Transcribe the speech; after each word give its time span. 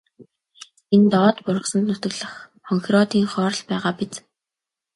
Энэ 0.95 1.07
доод 1.13 1.37
бургасанд 1.45 1.85
нутаглах 1.87 2.33
хонхироодынхоор 2.67 3.53
л 3.59 3.63
байгаа 3.69 3.93
биз. 3.99 4.13